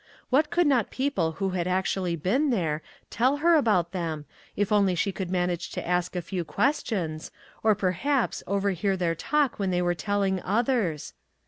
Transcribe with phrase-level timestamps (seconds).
[0.31, 4.95] What could not people who had actually been there tell her about them, if only
[4.95, 7.29] she could manage to ask a few questions,
[7.61, 11.13] or, perhaps, overhear their talk when they were telling others?